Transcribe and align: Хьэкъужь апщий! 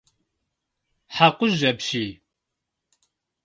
Хьэкъужь 1.15 1.63
апщий! 1.71 2.11